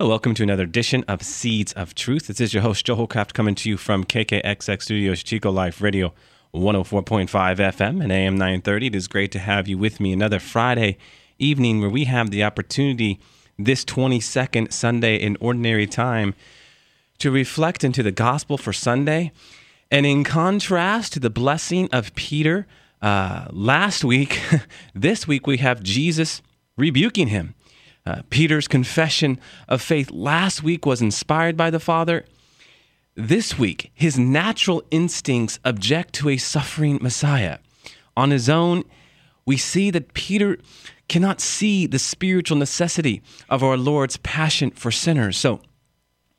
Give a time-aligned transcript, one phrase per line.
[0.00, 2.28] Well, welcome to another edition of Seeds of Truth.
[2.28, 6.14] This is your host, Joe Holcraft, coming to you from KKXX Studios, Chico Life Radio,
[6.54, 8.86] 104.5 FM and AM 930.
[8.86, 10.96] It is great to have you with me another Friday
[11.38, 13.20] evening where we have the opportunity
[13.58, 16.34] this 22nd Sunday in Ordinary Time
[17.18, 19.32] to reflect into the gospel for Sunday.
[19.90, 22.66] And in contrast to the blessing of Peter
[23.02, 24.40] uh, last week,
[24.94, 26.40] this week we have Jesus
[26.78, 27.54] rebuking him.
[28.06, 32.24] Uh, Peter's confession of faith last week was inspired by the Father.
[33.14, 37.58] This week, his natural instincts object to a suffering Messiah.
[38.16, 38.84] On his own,
[39.44, 40.58] we see that Peter
[41.08, 45.36] cannot see the spiritual necessity of our Lord's passion for sinners.
[45.36, 45.60] So,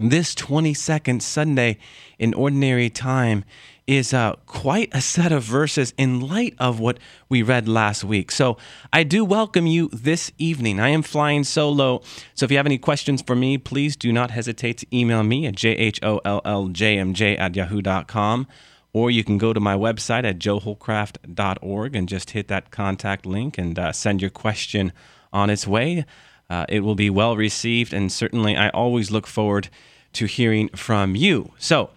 [0.10, 1.78] this 22nd Sunday
[2.18, 3.44] in ordinary time
[3.88, 6.98] is uh, quite a set of verses in light of what
[7.30, 8.32] we read last week.
[8.32, 8.58] So
[8.94, 10.80] I do welcome you this evening.
[10.80, 12.02] I am flying solo.
[12.34, 15.46] So if you have any questions for me, please do not hesitate to email me
[15.46, 18.48] at jholljmj at yahoo.com.
[18.94, 23.58] Or you can go to my website at joeholcraft.org and just hit that contact link
[23.58, 24.92] and uh, send your question
[25.34, 26.06] on its way.
[26.50, 29.70] Uh, it will be well received, and certainly I always look forward
[30.14, 31.52] to hearing from you.
[31.58, 31.90] So,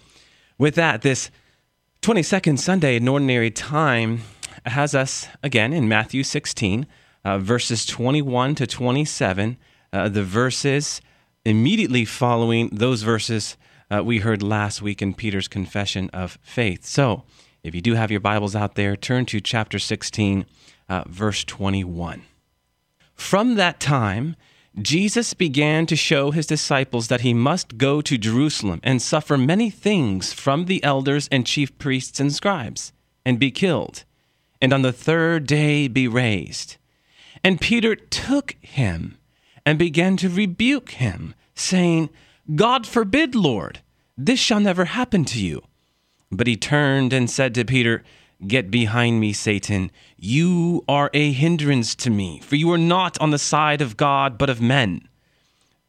[0.59, 1.31] with that, this
[2.03, 4.23] 22nd Sunday in Ordinary Time
[4.67, 6.87] has us again in Matthew 16,
[7.25, 9.57] uh, verses 21 to 27,
[9.93, 11.01] uh, the verses
[11.45, 13.57] immediately following those verses
[13.91, 16.85] uh, we heard last week in Peter's confession of faith.
[16.85, 17.25] So,
[17.63, 20.45] if you do have your Bibles out there, turn to chapter 16,
[20.89, 22.23] uh, verse 21.
[23.15, 24.37] From that time,
[24.81, 29.71] Jesus began to show his disciples that he must go to Jerusalem and suffer many
[29.71, 32.93] things from the elders and chief priests and scribes,
[33.25, 34.05] and be killed,
[34.61, 36.77] and on the third day be raised.
[37.45, 39.17] And Peter took him
[39.65, 42.11] and began to rebuke him, saying,
[42.55, 43.81] God forbid, Lord,
[44.19, 45.63] this shall never happen to you.
[46.33, 48.03] But he turned and said to Peter,
[48.47, 49.91] Get behind me, Satan.
[50.17, 54.37] You are a hindrance to me, for you are not on the side of God,
[54.37, 55.09] but of men.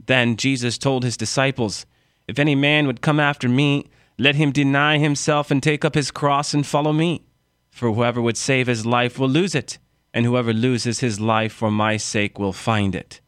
[0.06, 1.86] Then Jesus told his disciples,
[2.28, 6.12] If any man would come after me, let him deny himself and take up his
[6.12, 7.24] cross and follow me.
[7.70, 9.78] For whoever would save his life will lose it,
[10.14, 13.20] and whoever loses his life for my sake will find it.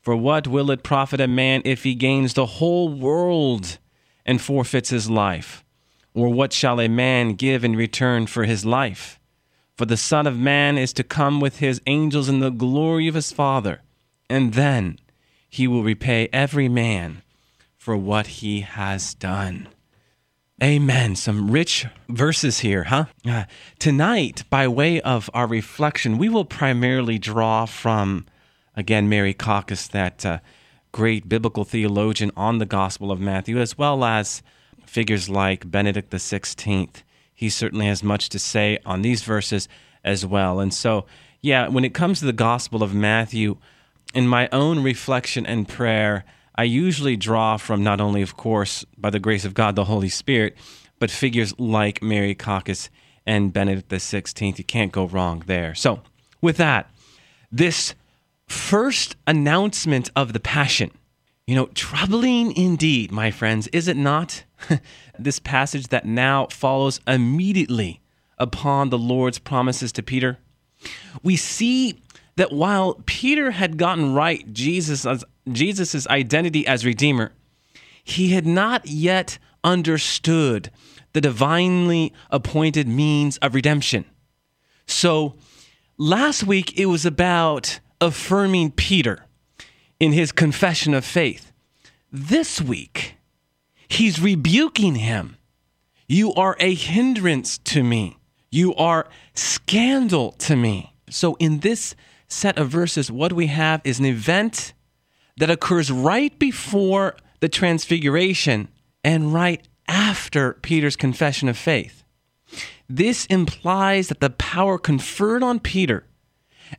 [0.00, 3.78] For what will it profit a man if he gains the whole world
[4.24, 5.62] and forfeits his life?
[6.14, 9.20] Or what shall a man give in return for his life?
[9.76, 13.14] For the Son of Man is to come with his angels in the glory of
[13.14, 13.80] his Father,
[14.28, 14.98] and then
[15.48, 17.22] he will repay every man
[17.78, 19.68] for what he has done.
[20.62, 21.16] Amen.
[21.16, 23.06] Some rich verses here, huh?
[23.26, 23.44] Uh,
[23.78, 28.26] tonight, by way of our reflection, we will primarily draw from,
[28.76, 30.40] again, Merikakis, that uh,
[30.92, 34.42] great biblical theologian on the Gospel of Matthew, as well as
[34.90, 36.88] figures like Benedict XVI.
[37.32, 39.68] He certainly has much to say on these verses
[40.02, 40.58] as well.
[40.58, 41.06] And so,
[41.40, 43.56] yeah, when it comes to the Gospel of Matthew,
[44.14, 46.24] in my own reflection and prayer,
[46.56, 50.08] I usually draw from not only, of course, by the grace of God, the Holy
[50.08, 50.56] Spirit,
[50.98, 52.88] but figures like Merikakis
[53.24, 54.58] and Benedict XVI.
[54.58, 55.72] You can't go wrong there.
[55.76, 56.02] So,
[56.40, 56.90] with that,
[57.52, 57.94] this
[58.48, 60.90] first announcement of the Passion,
[61.50, 64.44] you know, troubling indeed, my friends, is it not?
[65.18, 68.00] this passage that now follows immediately
[68.38, 70.38] upon the Lord's promises to Peter.
[71.24, 72.00] We see
[72.36, 75.04] that while Peter had gotten right Jesus
[75.50, 77.32] Jesus's identity as redeemer,
[78.04, 80.70] he had not yet understood
[81.14, 84.04] the divinely appointed means of redemption.
[84.86, 85.34] So,
[85.98, 89.26] last week it was about affirming Peter
[90.00, 91.52] in his confession of faith.
[92.10, 93.14] This week,
[93.90, 95.36] He's rebuking him.
[96.06, 98.16] You are a hindrance to me.
[98.50, 100.94] You are scandal to me.
[101.10, 101.96] So, in this
[102.28, 104.72] set of verses, what we have is an event
[105.38, 108.68] that occurs right before the transfiguration
[109.02, 112.04] and right after Peter's confession of faith.
[112.88, 116.06] This implies that the power conferred on Peter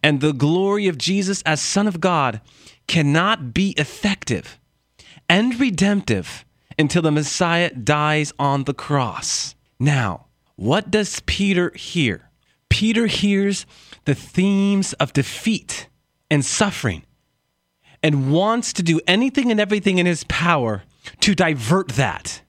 [0.02, 2.40] and the glory of Jesus as Son of God
[2.88, 4.60] cannot be effective
[5.30, 6.46] and redemptive
[6.78, 9.56] until the Messiah dies on the cross.
[9.80, 12.30] Now, what does Peter hear?
[12.70, 13.66] Peter hears
[14.06, 15.88] the themes of defeat
[16.30, 17.04] and suffering
[18.04, 20.84] and wants to do anything and everything in his power
[21.20, 22.42] to divert that.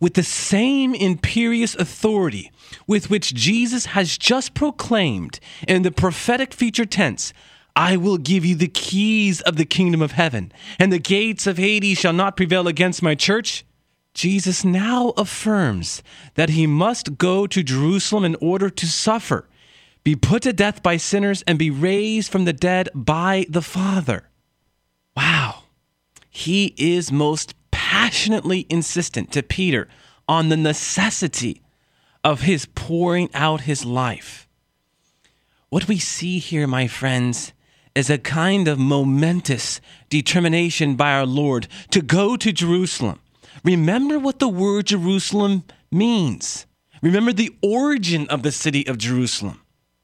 [0.00, 2.50] With the same imperious authority
[2.86, 7.32] with which Jesus has just proclaimed in the prophetic future tense,
[7.76, 11.58] I will give you the keys of the kingdom of heaven, and the gates of
[11.58, 13.66] Hades shall not prevail against my church.
[14.14, 16.02] Jesus now affirms
[16.36, 19.46] that he must go to Jerusalem in order to suffer,
[20.04, 24.30] be put to death by sinners, and be raised from the dead by the Father.
[25.14, 25.64] Wow.
[26.30, 29.86] He is most passionately insistent to Peter
[30.26, 31.60] on the necessity
[32.24, 34.48] of his pouring out his life.
[35.68, 37.52] What we see here, my friends,
[37.96, 43.18] is a kind of momentous determination by our Lord to go to Jerusalem
[43.66, 46.66] Remember what the word Jerusalem means.
[47.02, 49.60] Remember the origin of the city of Jerusalem.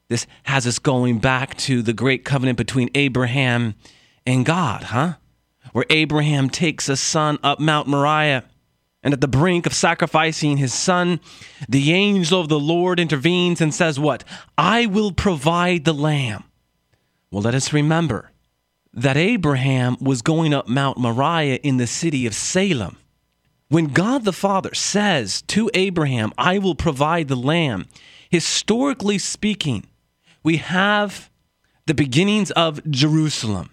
[0.09, 3.75] This has us going back to the great covenant between Abraham
[4.25, 5.13] and God, huh?
[5.71, 8.43] Where Abraham takes a son up Mount Moriah,
[9.01, 11.21] and at the brink of sacrificing his son,
[11.67, 14.25] the angel of the Lord intervenes and says, What?
[14.57, 16.43] I will provide the lamb.
[17.33, 18.29] Well, let us remember
[18.93, 22.97] that Abraham was going up Mount Moriah in the city of Salem.
[23.69, 27.87] When God the Father says to Abraham, I will provide the lamb,
[28.29, 29.87] historically speaking,
[30.43, 31.31] we have
[31.87, 33.71] the beginnings of Jerusalem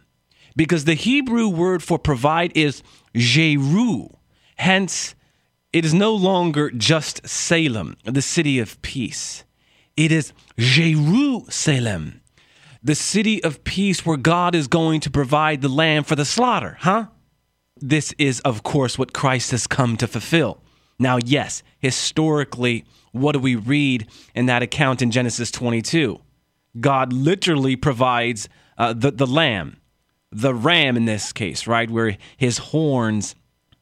[0.57, 2.83] because the Hebrew word for provide is
[3.15, 4.09] Jeru.
[4.57, 5.15] Hence,
[5.71, 9.45] it is no longer just Salem, the city of peace.
[9.99, 12.23] It is Jerusalem,
[12.83, 16.77] the city of peace where God is going to provide the lamb for the slaughter,
[16.81, 17.07] huh?
[17.81, 20.63] this is, of course, what Christ has come to fulfill.
[20.99, 26.21] Now, yes, historically, what do we read in that account in Genesis 22?
[26.79, 29.81] God literally provides uh, the, the lamb,
[30.31, 33.35] the ram in this case, right, where his horns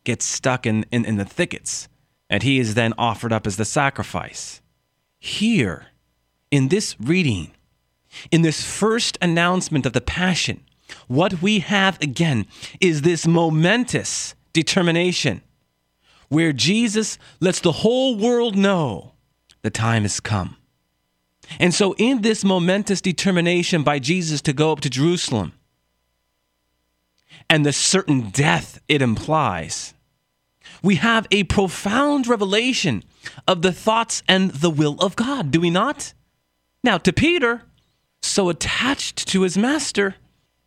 [0.04, 1.88] get stuck in, in, in the thickets,
[2.30, 4.62] and he is then offered up as the sacrifice.
[5.18, 5.86] Here,
[6.50, 7.50] in this reading,
[8.30, 10.64] in this first announcement of the Passion,
[11.06, 12.46] what we have again
[12.80, 15.42] is this momentous determination
[16.28, 19.12] where Jesus lets the whole world know
[19.62, 20.56] the time has come.
[21.58, 25.52] And so, in this momentous determination by Jesus to go up to Jerusalem
[27.48, 29.94] and the certain death it implies,
[30.82, 33.02] we have a profound revelation
[33.46, 36.12] of the thoughts and the will of God, do we not?
[36.84, 37.62] Now, to Peter,
[38.22, 40.16] so attached to his master,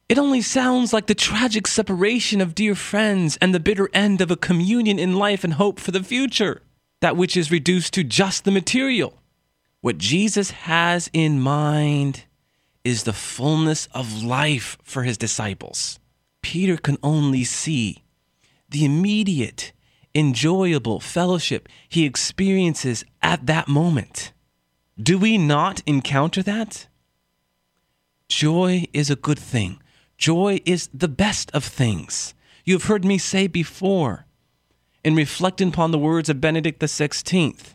[0.09, 4.30] it only sounds like the tragic separation of dear friends and the bitter end of
[4.30, 6.62] a communion in life and hope for the future,
[7.00, 9.13] that which is reduced to just the material.
[9.80, 12.25] What Jesus has in mind
[12.83, 15.98] is the fullness of life for his disciples.
[16.42, 18.03] Peter can only see
[18.69, 19.71] the immediate,
[20.13, 24.33] enjoyable fellowship he experiences at that moment.
[25.01, 26.88] Do we not encounter that?
[28.31, 29.81] Joy is a good thing
[30.17, 32.33] Joy is the best of things.
[32.63, 34.25] You have heard me say before,
[35.03, 37.73] in reflecting upon the words of Benedict XVI.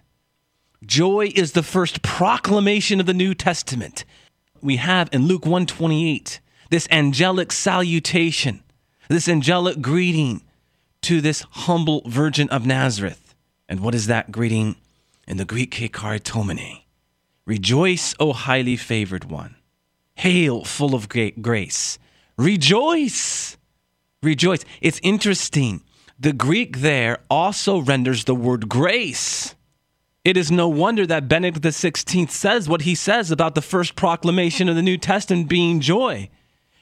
[0.85, 4.05] Joy is the first proclamation of the New Testament.
[4.63, 8.63] We have in Luke 128 this angelic salutation,
[9.09, 10.43] this angelic greeting
[11.03, 13.35] to this humble virgin of Nazareth.
[13.69, 14.77] And what is that greeting?
[15.29, 16.83] In the Greek, Kecharitomene.
[17.45, 19.56] Rejoice, O highly favored one.
[20.17, 21.99] Hail, full of great grace.
[22.39, 23.57] Rejoice.
[24.23, 24.65] Rejoice.
[24.81, 25.83] It's interesting.
[26.19, 29.55] The Greek there also renders the word grace.
[30.25, 34.69] It is no wonder that Benedict XVI says what he says about the first proclamation
[34.69, 36.31] of the New Testament being joy.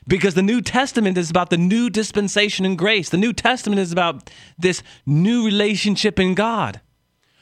[0.07, 3.09] Because the New Testament is about the new dispensation in grace.
[3.09, 6.81] The New Testament is about this new relationship in God,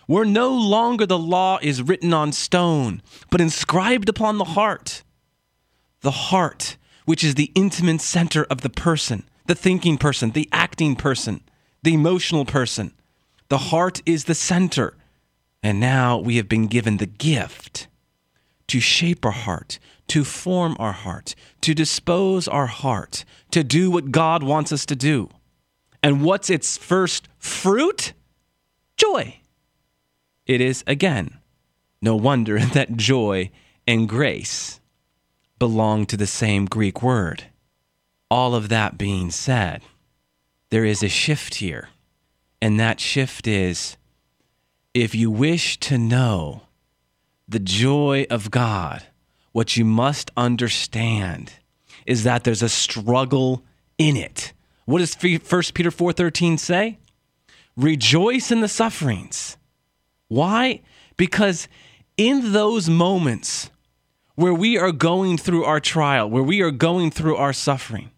[0.06, 5.02] where no longer the law is written on stone, but inscribed upon the heart.
[6.02, 10.96] The heart which is the intimate center of the person, the thinking person, the acting
[10.96, 11.42] person,
[11.82, 12.92] the emotional person.
[13.48, 14.94] The heart is the center.
[15.62, 17.88] And now we have been given the gift
[18.68, 19.78] to shape our heart,
[20.08, 24.96] to form our heart, to dispose our heart, to do what God wants us to
[24.96, 25.28] do.
[26.02, 28.12] And what's its first fruit?
[28.96, 29.40] Joy.
[30.46, 31.38] It is, again,
[32.00, 33.50] no wonder that joy
[33.86, 34.80] and grace
[35.62, 37.44] belong to the same Greek word.
[38.28, 39.80] All of that being said,
[40.70, 41.90] there is a shift here.
[42.60, 43.96] And that shift is
[44.92, 46.62] if you wish to know
[47.46, 49.04] the joy of God,
[49.52, 51.52] what you must understand
[52.06, 53.62] is that there's a struggle
[53.98, 54.52] in it.
[54.84, 55.38] What does 1
[55.74, 56.98] Peter 4:13 say?
[57.76, 59.56] Rejoice in the sufferings.
[60.26, 60.80] Why?
[61.16, 61.68] Because
[62.16, 63.70] in those moments
[64.34, 68.10] where we are going through our trial, where we are going through our suffering,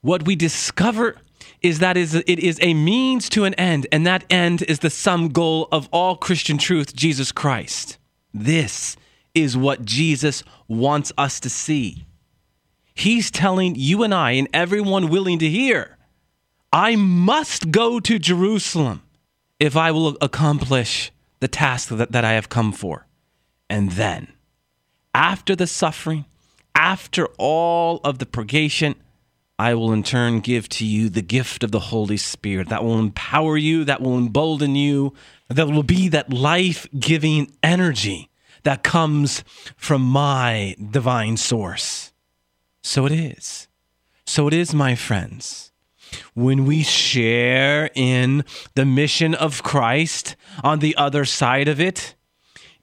[0.00, 1.16] what we discover
[1.62, 4.90] is that is it is a means to an end, and that end is the
[4.90, 7.98] sum goal of all Christian truth, Jesus Christ.
[8.32, 8.96] This
[9.34, 12.04] is what Jesus wants us to see.
[12.94, 15.96] He's telling you and I, and everyone willing to hear,
[16.72, 19.02] I must go to Jerusalem
[19.58, 23.06] if I will accomplish the task that, that I have come for.
[23.68, 24.33] And then,
[25.14, 26.24] after the suffering,
[26.74, 28.96] after all of the purgation,
[29.58, 32.98] I will in turn give to you the gift of the Holy Spirit that will
[32.98, 35.14] empower you, that will embolden you,
[35.48, 38.30] that will be that life giving energy
[38.64, 39.44] that comes
[39.76, 42.12] from my divine source.
[42.82, 43.68] So it is.
[44.26, 45.70] So it is, my friends.
[46.34, 48.44] When we share in
[48.74, 52.14] the mission of Christ, on the other side of it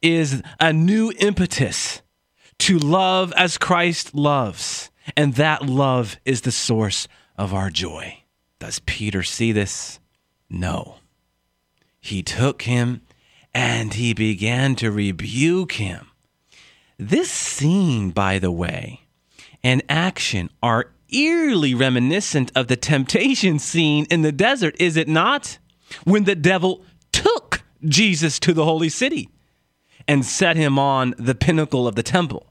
[0.02, 2.02] is a new impetus
[2.62, 4.92] to love as Christ loves.
[5.18, 8.20] And that love is the source of our joy.
[8.60, 10.00] Does Peter see this?
[10.48, 10.98] No.
[12.00, 13.02] He took him
[13.52, 16.08] and he began to rebuke him.
[17.00, 19.02] This scene, by the way,
[19.64, 25.58] and action are eerily reminiscent of the temptation scene in the desert, is it not?
[26.04, 29.30] When the devil took Jesus to the holy city
[30.08, 32.51] and set him on the pinnacle of the temple.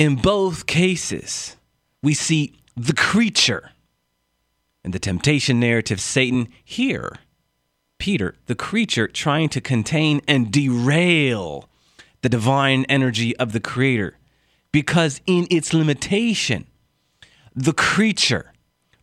[0.00, 1.56] In both cases,
[2.02, 3.72] we see the creature.
[4.82, 7.16] In the temptation narrative, Satan here,
[7.98, 11.68] Peter, the creature trying to contain and derail
[12.22, 14.16] the divine energy of the Creator.
[14.72, 16.66] Because in its limitation,
[17.54, 18.54] the creature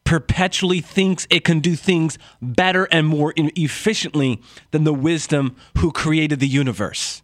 [0.03, 6.39] perpetually thinks it can do things better and more efficiently than the wisdom who created
[6.39, 7.21] the universe.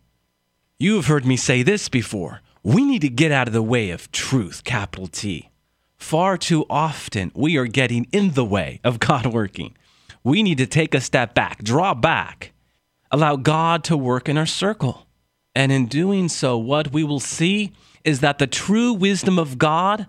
[0.78, 2.42] You have heard me say this before.
[2.66, 5.50] We need to get out of the way of truth, capital T.
[5.98, 9.76] Far too often, we are getting in the way of God working.
[10.24, 12.54] We need to take a step back, draw back,
[13.12, 15.08] allow God to work in our circle.
[15.54, 17.74] And in doing so, what we will see
[18.06, 20.08] is that the true wisdom of God,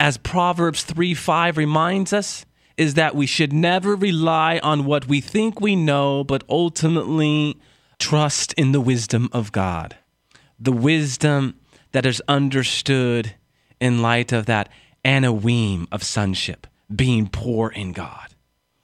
[0.00, 2.46] as Proverbs 3 5 reminds us,
[2.78, 7.58] is that we should never rely on what we think we know, but ultimately
[7.98, 9.98] trust in the wisdom of God
[10.58, 11.54] the wisdom
[11.92, 13.34] that is understood
[13.80, 14.68] in light of that
[15.04, 18.34] anawim of sonship, being poor in God.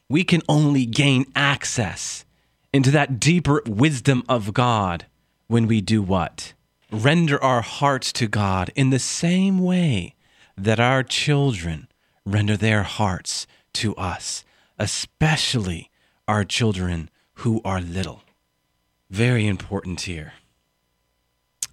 [0.09, 2.25] We can only gain access
[2.73, 5.07] into that deeper wisdom of God
[5.47, 6.53] when we do what?
[6.91, 10.15] Render our hearts to God in the same way
[10.57, 11.89] that our children
[12.25, 14.45] render their hearts to us,
[14.79, 15.91] especially
[16.27, 18.23] our children who are little.
[19.11, 20.35] Very important here.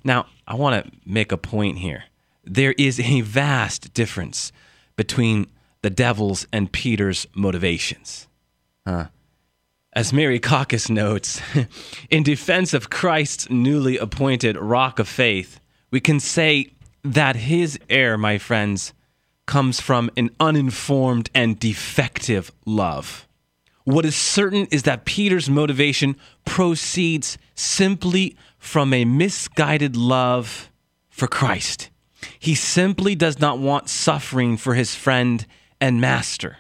[0.04, 2.06] Now, I want to make a point here.
[2.44, 4.52] There is a vast difference
[4.96, 5.48] between
[5.82, 8.28] the devil's and Peter's motivations.
[8.86, 9.06] Uh,
[9.94, 11.42] as Merikakis notes,
[12.10, 15.60] in defense of Christ's newly appointed rock of faith,
[15.92, 16.72] we can say
[17.04, 18.94] that his error, my friends,
[19.46, 23.28] comes from an uninformed and defective love.
[23.84, 26.16] What is certain is that Peter's motivation
[26.46, 30.72] proceeds simply from a misguided love
[31.10, 31.90] for Christ.
[32.40, 35.46] He simply does not want suffering for his friend
[35.82, 36.58] and master.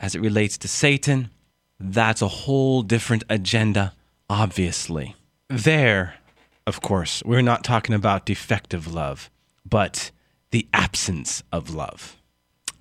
[0.00, 1.30] As it relates to Satan,
[1.78, 3.92] that's a whole different agenda,
[4.30, 5.14] obviously.
[5.48, 6.14] There,
[6.66, 9.30] of course, we're not talking about defective love,
[9.64, 10.10] but
[10.50, 12.16] the absence of love.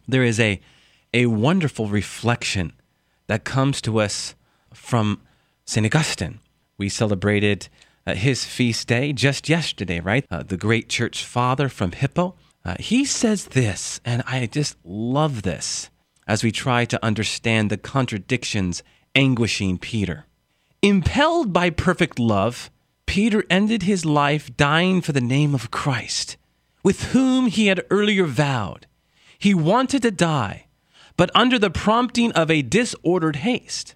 [0.08, 0.62] There is a,
[1.14, 2.72] a wonderful reflection
[3.28, 4.34] that comes to us
[4.74, 5.20] from
[5.66, 5.86] St.
[5.86, 6.40] Augustine.
[6.78, 7.68] We celebrated
[8.14, 10.26] his feast day just yesterday, right?
[10.30, 12.36] Uh, the great church father from Hippo.
[12.64, 15.90] Uh, he says this, and I just love this
[16.28, 18.84] as we try to understand the contradictions
[19.14, 20.26] anguishing Peter.
[20.82, 22.70] Impelled by perfect love,
[23.06, 26.38] Peter ended his life dying for the name of Christ,
[26.84, 28.88] with whom he had earlier vowed.
[29.38, 30.68] He wanted to die,
[31.18, 33.96] but under the prompting of a disordered haste.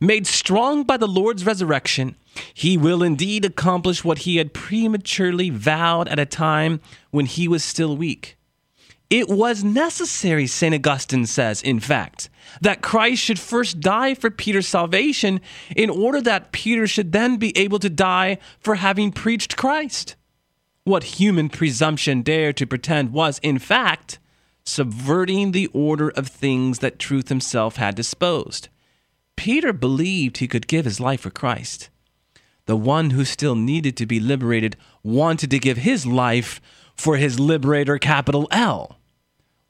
[0.00, 2.16] Made strong by the Lord's resurrection,
[2.54, 7.64] he will indeed accomplish what he had prematurely vowed at a time when he was
[7.64, 8.36] still weak.
[9.10, 10.72] It was necessary, St.
[10.72, 15.40] Augustine says, in fact, that Christ should first die for Peter's salvation
[15.74, 20.14] in order that Peter should then be able to die for having preached Christ.
[20.84, 24.20] What human presumption dared to pretend was, in fact,
[24.64, 28.68] subverting the order of things that truth himself had disposed.
[29.36, 31.90] Peter believed he could give his life for Christ.
[32.66, 36.60] The one who still needed to be liberated wanted to give his life
[36.94, 39.00] for his liberator, capital L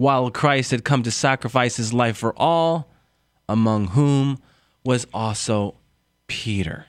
[0.01, 2.91] while Christ had come to sacrifice his life for all,
[3.47, 4.39] among whom
[4.83, 5.75] was also
[6.27, 6.87] Peter.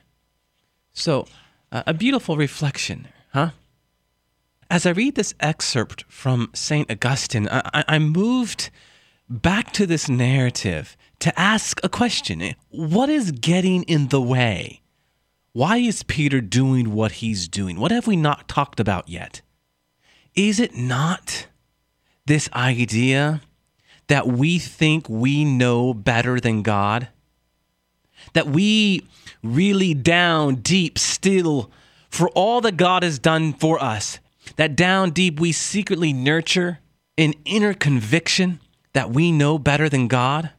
[0.94, 1.28] So,
[1.74, 3.50] uh, a beautiful reflection, huh?
[4.70, 6.90] As I read this excerpt from St.
[6.90, 8.70] Augustine, I- I'm moved
[9.28, 14.81] back to this narrative to ask a question What is getting in the way?
[15.54, 17.78] Why is Peter doing what he's doing?
[17.78, 19.42] What have we not talked about yet?
[20.34, 21.48] Is it not
[22.26, 23.42] this idea
[24.08, 27.10] that we think we know better than God?
[28.32, 29.06] That we
[29.44, 31.70] really down deep still,
[32.10, 34.20] for all that God has done for us,
[34.56, 36.80] that down deep we secretly nurture
[37.18, 38.62] an inner conviction
[38.94, 40.52] that we know better than God?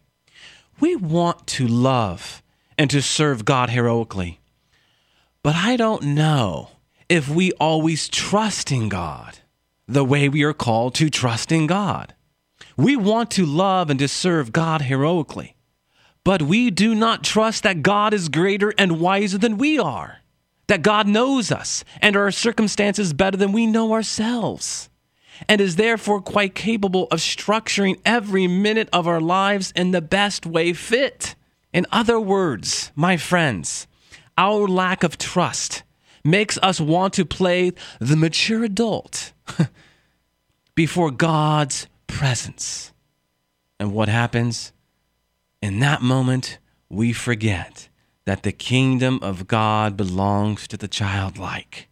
[0.80, 2.42] We want to love
[2.76, 4.38] and to serve God heroically.
[5.42, 6.70] But I don't know
[7.08, 9.38] if we always trust in God
[9.88, 12.14] the way we are called to trust in God.
[12.76, 15.56] We want to love and to serve God heroically,
[16.22, 20.18] but we do not trust that God is greater and wiser than we are,
[20.68, 24.88] that God knows us and our circumstances better than we know ourselves,
[25.48, 30.46] and is therefore quite capable of structuring every minute of our lives in the best
[30.46, 31.34] way fit.
[31.72, 33.88] In other words, my friends,
[34.36, 35.82] our lack of trust
[36.24, 39.32] makes us want to play the mature adult
[40.74, 42.92] before God's presence.
[43.80, 44.72] And what happens?
[45.60, 46.58] In that moment,
[46.88, 47.88] we forget
[48.24, 51.88] that the kingdom of God belongs to the childlike.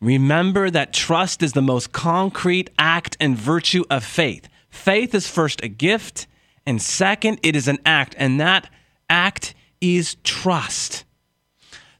[0.00, 4.48] Remember that trust is the most concrete act and virtue of faith.
[4.68, 6.26] Faith is first a gift,
[6.66, 8.68] and second, it is an act, and that
[9.08, 11.04] act is trust.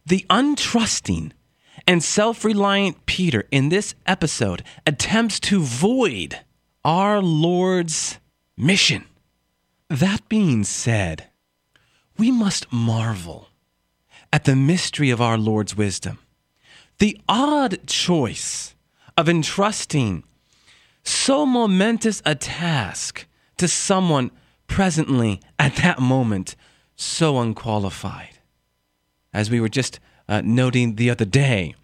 [0.04, 1.32] The untrusting
[1.86, 6.40] and self reliant Peter in this episode attempts to void
[6.84, 8.18] our Lord's
[8.56, 9.04] mission.
[9.88, 11.28] That being said,
[12.18, 13.48] we must marvel
[14.32, 16.18] at the mystery of our Lord's wisdom.
[16.98, 18.74] The odd choice
[19.16, 20.24] of entrusting
[21.04, 23.26] so momentous a task
[23.58, 24.30] to someone
[24.66, 26.56] presently at that moment
[26.96, 28.31] so unqualified.
[29.32, 31.74] As we were just uh, noting the other day,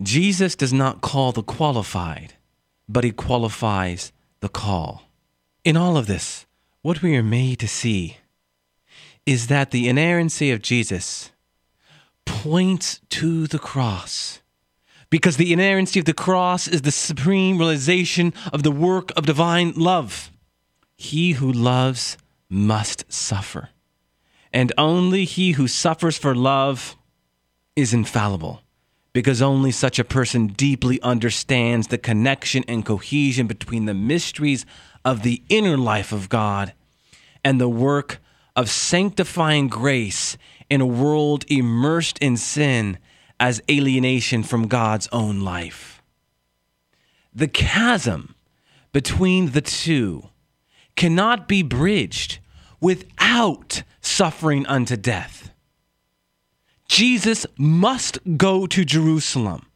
[0.00, 2.34] Jesus does not call the qualified,
[2.88, 5.02] but he qualifies the call.
[5.64, 6.46] In all of this,
[6.82, 8.18] what we are made to see
[9.24, 11.30] is that the inerrancy of Jesus
[12.24, 14.40] points to the cross.
[15.10, 19.72] Because the inerrancy of the cross is the supreme realization of the work of divine
[19.76, 20.30] love.
[20.96, 22.16] He who loves
[22.48, 23.68] must suffer.
[24.52, 26.96] And only he who suffers for love
[27.74, 28.62] is infallible
[29.12, 34.64] because only such a person deeply understands the connection and cohesion between the mysteries
[35.04, 36.72] of the inner life of God
[37.44, 38.18] and the work
[38.56, 40.36] of sanctifying grace
[40.70, 42.98] in a world immersed in sin
[43.40, 46.02] as alienation from God's own life.
[47.34, 48.34] The chasm
[48.92, 50.28] between the two
[50.96, 52.38] cannot be bridged
[52.80, 55.50] without suffering unto death.
[56.86, 59.66] Jesus must go to Jerusalem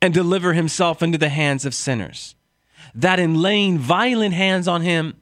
[0.00, 2.34] and deliver himself into the hands of sinners,
[2.94, 5.16] that in laying violent hands on him,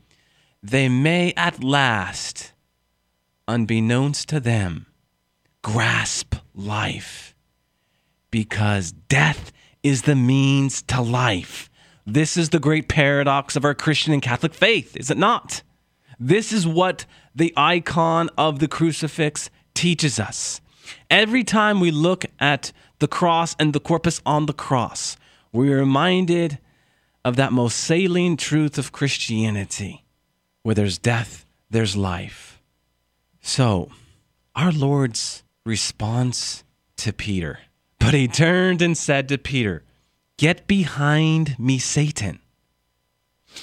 [0.62, 2.52] they may at last,
[3.48, 4.86] unbeknownst to them,
[5.62, 7.34] grasp life.
[8.30, 9.50] Because death
[9.82, 11.68] is the means to life.
[12.06, 15.62] This is the great paradox of our Christian and Catholic faith, is it not?
[16.20, 17.06] This is what
[17.38, 20.60] the icon of the crucifix teaches us.
[21.08, 25.16] Every time we look at the cross and the corpus on the cross,
[25.52, 26.58] we're reminded
[27.24, 30.04] of that most salient truth of Christianity
[30.62, 32.60] where there's death, there's life.
[33.40, 33.90] So,
[34.56, 36.64] our Lord's response
[36.96, 37.60] to Peter.
[38.00, 39.84] But he turned and said to Peter,
[40.38, 42.40] Get behind me, Satan.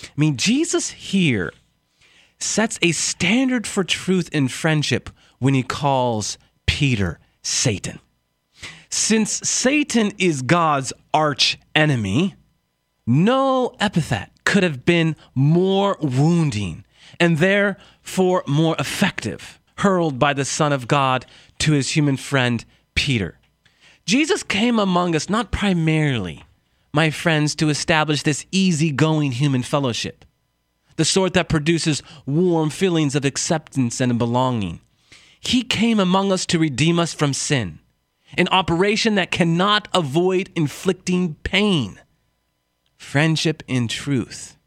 [0.03, 1.51] I mean, Jesus here
[2.39, 7.99] sets a standard for truth in friendship when he calls Peter Satan.
[8.89, 12.35] Since Satan is God's arch enemy,
[13.05, 16.85] no epithet could have been more wounding
[17.19, 21.25] and therefore more effective, hurled by the Son of God
[21.59, 22.63] to his human friend
[22.95, 23.37] Peter.
[24.05, 26.43] Jesus came among us not primarily,
[26.93, 30.24] my friends, to establish this easygoing human fellowship,
[30.95, 34.79] the sort that produces warm feelings of acceptance and belonging.
[35.39, 37.79] He came among us to redeem us from sin,
[38.37, 41.99] an operation that cannot avoid inflicting pain.
[42.97, 44.57] Friendship in truth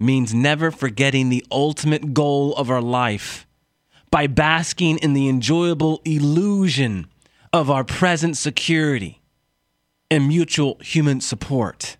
[0.00, 3.46] means never forgetting the ultimate goal of our life
[4.10, 7.06] by basking in the enjoyable illusion
[7.52, 9.20] of our present security
[10.10, 11.96] and mutual human support.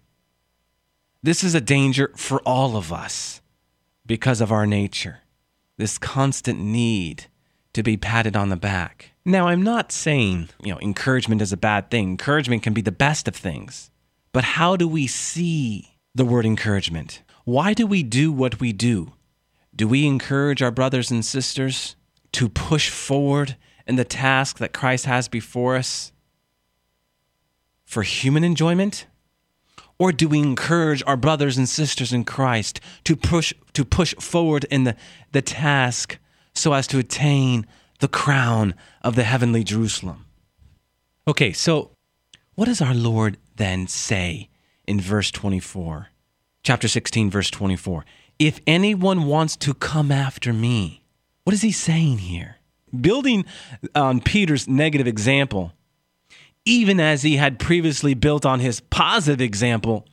[1.23, 3.43] This is a danger for all of us
[4.07, 5.21] because of our nature,
[5.77, 7.27] this constant need
[7.75, 9.13] to be patted on the back.
[9.25, 12.09] Now, I'm not saying, you know, encouragement is a bad thing.
[12.11, 13.91] Encouragement can be the best of things.
[14.33, 17.23] But how do we see the word encouragement?
[17.45, 19.13] Why do we do what we do?
[19.77, 21.97] Do we encourage our brothers and sisters
[22.33, 23.57] to push forward
[23.87, 26.13] in the task that Christ has before us
[27.85, 29.07] for human enjoyment?
[30.01, 34.65] Or do we encourage our brothers and sisters in Christ to push to push forward
[34.71, 34.97] in the,
[35.33, 36.19] the task
[36.55, 37.67] so as to attain
[37.99, 40.25] the crown of the heavenly Jerusalem?
[41.29, 41.91] Okay, so
[42.55, 44.49] what does our Lord then say
[44.87, 46.09] in verse 24?
[46.63, 48.07] Chapter 16, verse 24.
[48.39, 51.05] If anyone wants to come after me,
[51.45, 52.57] what is he saying here?
[52.99, 53.45] Building
[53.95, 55.75] on Peter's negative example,
[56.65, 60.07] even as he had previously built on his positive example,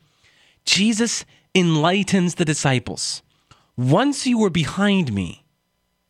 [0.65, 3.21] Jesus enlightens the disciples.
[3.75, 5.43] Once you were behind me,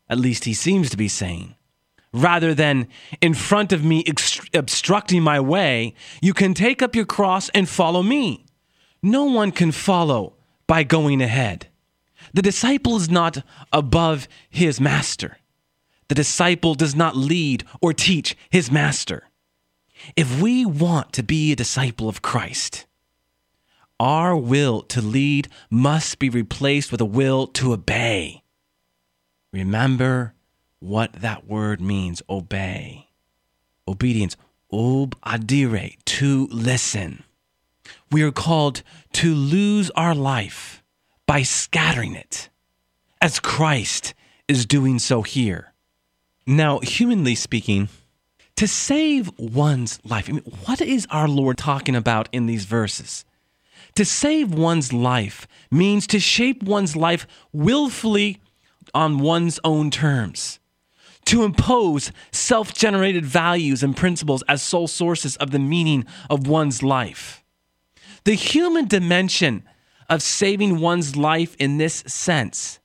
[0.10, 1.56] at least he seems to be saying,
[2.14, 2.88] rather than
[3.22, 4.04] in front of me
[4.54, 8.46] obstructing my way, you can take up your cross and follow me.
[9.04, 11.68] No one can follow by going ahead.
[12.34, 15.38] The disciple is not above his master.
[16.08, 19.27] The disciple does not lead or teach his master.
[20.16, 22.86] If we want to be a disciple of Christ,
[24.00, 28.44] our will to lead must be replaced with a will to obey.
[29.52, 30.34] Remember
[30.80, 33.10] what that word means obey.
[33.88, 34.38] Obedience,
[34.72, 37.24] ob adire, to listen.
[38.12, 40.84] We are called to lose our life
[41.26, 42.50] by scattering it,
[43.22, 44.14] as Christ
[44.48, 45.74] is doing so here.
[46.46, 47.90] Now, humanly speaking,
[48.58, 53.24] to save one's life, I mean, what is our Lord talking about in these verses?
[53.96, 58.42] To save one's life means to shape one's life willfully
[58.94, 60.60] on one's own terms
[61.28, 66.82] to impose self generated values and principles as sole sources of the meaning of one's
[66.82, 67.44] life.
[68.24, 69.64] The human dimension
[70.10, 72.80] of saving one's life in this sense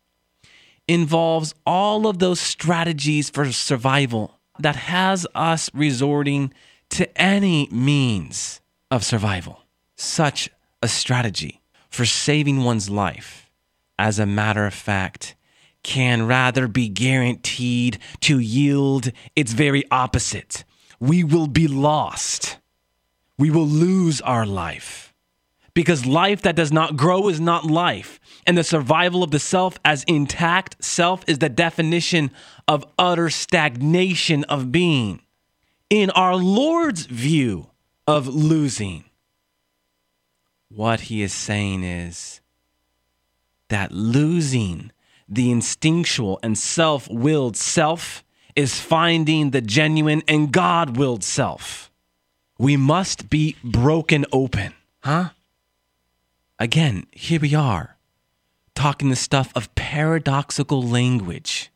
[0.89, 6.53] involves all of those strategies for survival that has us resorting
[6.91, 8.61] to any means
[8.91, 9.65] of survival.
[9.97, 10.51] Such
[10.83, 13.51] a strategy for saving one's life,
[13.99, 15.35] as a matter of fact,
[15.83, 20.65] can rather be guaranteed to yield its very opposite.
[21.01, 22.59] We will be lost.
[23.39, 25.12] We will lose our life.
[25.75, 28.21] Because life that does not grow is not life.
[28.47, 32.31] And the survival of the self as intact self is the definition
[32.69, 35.23] of utter stagnation of being.
[35.89, 37.69] In our Lord's view
[38.07, 39.05] of losing,
[40.69, 42.41] what he is saying is
[43.69, 44.91] that losing
[45.29, 48.23] the instinctual and self willed self
[48.55, 51.91] is finding the genuine and God willed self.
[52.59, 55.31] We must be broken open, huh?
[56.63, 57.97] Again, here we are,
[58.77, 61.73] talking the stuff of paradoxical language.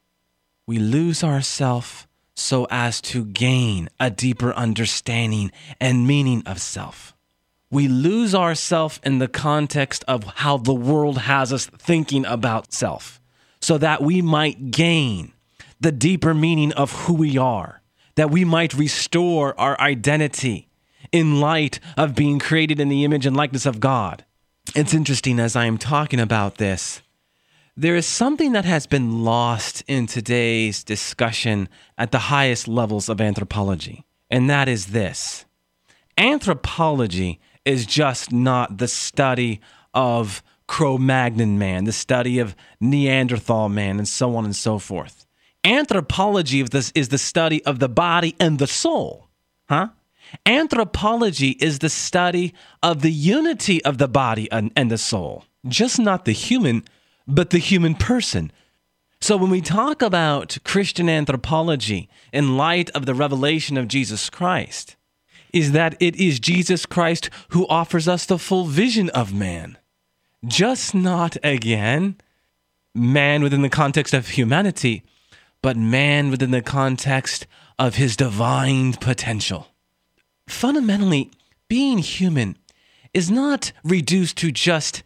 [0.65, 7.17] We lose ourself so as to gain a deeper understanding and meaning of self.
[7.69, 13.21] We lose ourself in the context of how the world has us thinking about self
[13.61, 15.33] so that we might gain
[15.81, 17.83] the deeper meaning of who we are,
[18.15, 20.69] that we might restore our identity
[21.11, 24.25] in light of being created in the image and likeness of God.
[24.77, 27.01] It's interesting as I am talking about this,
[27.79, 33.19] there is something that has been lost in today's discussion at the highest levels of
[33.19, 35.47] anthropology, and that is this
[36.19, 39.63] anthropology is just not the study
[39.95, 45.27] of Cro Magnon man, the study of Neanderthal man, and so on and so forth.
[45.65, 49.31] Anthropology is the study of the body and the soul.
[49.71, 49.89] Huh?
[50.45, 55.45] Anthropology is the study of the unity of the body and, and the soul.
[55.69, 56.85] just not the human,
[57.27, 58.53] but the human person.
[59.21, 64.97] So when we talk about Christian anthropology in light of the revelation of Jesus Christ,
[65.53, 69.79] is that it is Jesus Christ who offers us the full vision of man.
[70.45, 72.17] Just not again
[72.95, 75.03] man within the context of humanity,
[75.63, 77.47] but man within the context
[77.79, 79.69] of his divine potential.
[80.47, 81.31] Fundamentally,
[81.69, 82.57] being human
[83.13, 85.03] is not reduced to just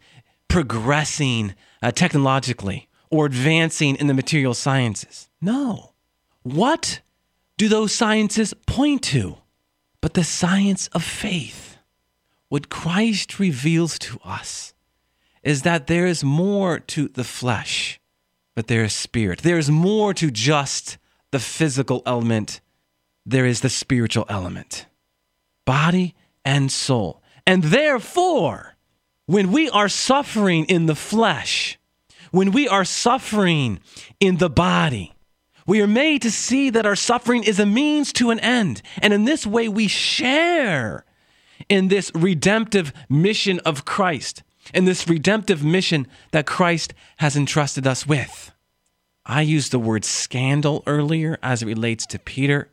[0.47, 5.29] progressing uh, technologically or advancing in the material sciences.
[5.41, 5.93] No.
[6.43, 7.01] What
[7.57, 9.37] do those sciences point to?
[10.01, 11.77] But the science of faith.
[12.49, 14.73] What Christ reveals to us
[15.43, 17.99] is that there is more to the flesh,
[18.55, 19.39] but there is spirit.
[19.39, 20.97] There is more to just
[21.31, 22.59] the physical element,
[23.25, 24.85] there is the spiritual element,
[25.71, 27.21] body and soul.
[27.47, 28.75] And therefore,
[29.25, 31.79] when we are suffering in the flesh,
[32.31, 33.79] when we are suffering
[34.19, 35.13] in the body,
[35.65, 38.81] we are made to see that our suffering is a means to an end.
[39.01, 41.05] And in this way, we share
[41.69, 48.05] in this redemptive mission of Christ, in this redemptive mission that Christ has entrusted us
[48.05, 48.51] with.
[49.25, 52.67] I used the word scandal earlier as it relates to Peter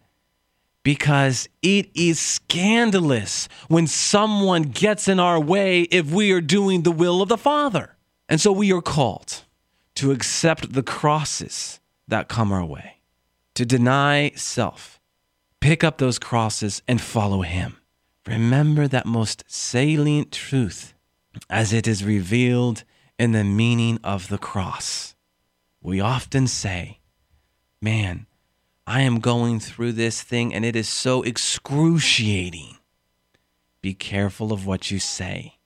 [0.89, 6.91] because it is scandalous when someone gets in our way if we are doing the
[6.91, 7.95] will of the Father.
[8.27, 9.45] And so we are called
[9.97, 13.01] to accept the crosses that come our way,
[13.53, 14.99] to deny self,
[15.61, 17.77] pick up those crosses and follow Him.
[18.27, 20.95] Remember that most salient truth
[21.51, 22.85] as it is revealed
[23.19, 25.15] in the meaning of the cross.
[25.83, 27.01] We often say,
[27.83, 28.28] Man,
[28.89, 32.79] I am going through this thing and it is so excruciating.
[33.83, 35.59] Be careful of what you say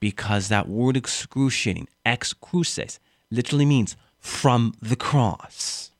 [0.00, 3.00] because that word excruciating, excruces,
[3.30, 5.90] literally means from the cross.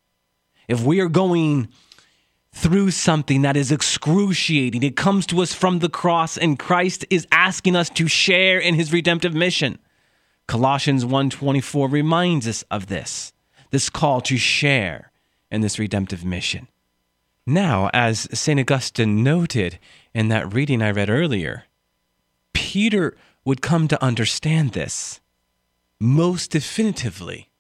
[0.67, 1.69] If we are going
[2.51, 7.27] through something that is excruciating, it comes to us from the cross and Christ is
[7.31, 9.79] asking us to share in his redemptive mission.
[10.47, 13.35] Colossians 1:24 reminds us of this.
[13.71, 15.11] This call to share
[15.55, 16.69] in this redemptive mission.
[17.47, 18.59] Now, as St.
[18.59, 19.79] Augustine noted
[20.13, 21.65] in that reading I read earlier,
[22.53, 25.21] Peter would come to understand this
[26.01, 27.51] most definitively.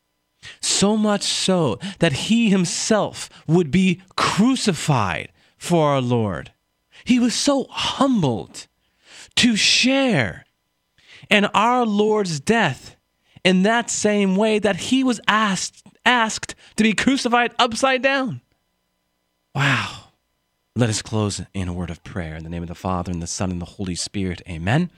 [0.61, 6.53] So much so that he himself would be crucified for our Lord.
[7.05, 8.67] He was so humbled
[9.37, 10.45] to share
[11.31, 12.97] in our Lord's death
[13.45, 18.41] in that same way that he was asked asked to be crucified upside down.
[19.55, 20.09] Wow.
[20.77, 23.23] Let us close in a word of prayer in the name of the Father and
[23.23, 24.43] the Son and the Holy Spirit.
[24.49, 24.91] Amen.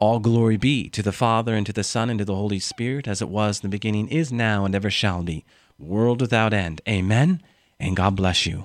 [0.00, 3.06] All glory be to the Father, and to the Son, and to the Holy Spirit,
[3.06, 5.44] as it was in the beginning, is now, and ever shall be,
[5.78, 6.80] world without end.
[6.88, 7.42] Amen.
[7.78, 8.64] And God bless you.